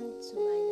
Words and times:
to 0.00 0.36
my 0.36 0.63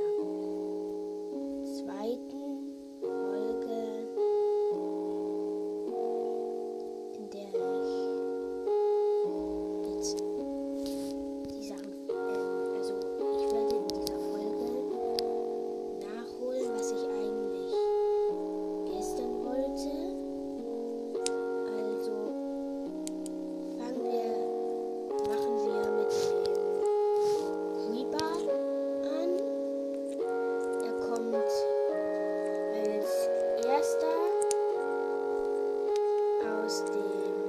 aus 36.73 36.85
dem. 36.87 36.95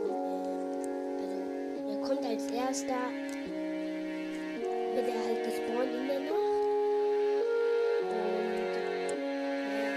Äh, 0.09 1.15
also, 1.21 1.37
er 1.91 1.99
kommt 2.07 2.25
als 2.25 2.43
erster. 2.51 3.01
Wird 4.93 5.07
er 5.07 5.25
halt 5.25 5.43
gespawnt 5.43 5.93
in 5.93 6.07
der 6.07 6.19
Nacht. 6.19 6.51
Und. 8.09 8.73
Äh, 8.73 9.15
ja. 9.79 9.89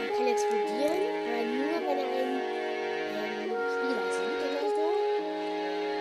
Er 0.00 0.08
kann 0.16 0.26
explodieren, 0.26 1.02
aber 1.28 1.42
nur 1.44 1.76
wenn 1.86 1.98
er 1.98 2.10
einen. 2.16 2.40
Ähm, 3.16 3.50
Spieler 3.74 4.06
sieht 4.16 4.40
oder 4.46 4.68
so. 4.76 4.86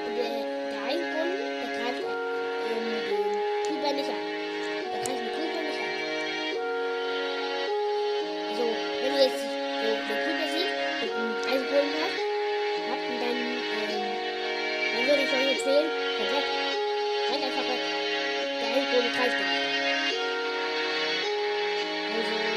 Und 0.05 0.13
der, 0.17 0.31
Einkommen, 0.87 1.35
der 1.59 1.69
greift 1.75 2.03
ähm, 2.71 2.87
den 3.09 3.25
Creeper 3.65 3.91
nicht 3.93 4.09
an. 4.09 4.25
Der 4.91 4.99
greift 5.03 5.21
den 5.21 5.31
Creeper 5.35 5.61
nicht 5.67 5.81
an. 5.83 5.93
So, 8.55 8.65
wenn 9.03 9.11
du 9.11 9.19
jetzt. 9.21 9.43
Den, 9.75 9.97
den 10.07 10.17
Creeper 10.23 10.54
habt, 11.71 12.19
habt 12.89 13.09
und 13.09 13.19
dann, 13.21 13.37
ähm, 13.37 14.05
dann 14.93 15.07
würde 15.07 15.23
ich 15.23 15.33
euch 15.33 15.51
empfehlen, 15.51 15.89
rennt 16.19 16.31
weg. 16.31 16.45
Rennt 17.29 17.43
einfach 17.43 17.67
weg. 17.67 17.81
Der 18.61 18.69
Eisenboden 18.75 19.11
greift. 19.13 19.39
Also, 22.15 22.54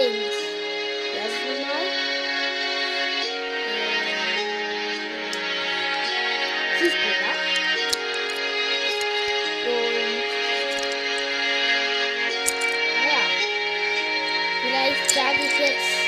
things. 0.00 0.32
Yes, 1.12 1.32
you 1.44 1.54
know? 1.60 1.82
Please 6.78 6.96
pick 7.02 7.20
up. 7.28 7.38
Yeah. 13.04 13.26
Vielleicht 14.62 15.10
sage 15.10 15.42
ich 15.44 15.99